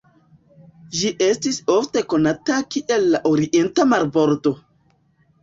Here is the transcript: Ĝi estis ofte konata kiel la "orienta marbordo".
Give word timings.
Ĝi 0.99 1.11
estis 1.25 1.59
ofte 1.73 2.03
konata 2.15 2.57
kiel 2.77 3.07
la 3.13 3.21
"orienta 3.33 3.87
marbordo". 3.93 4.57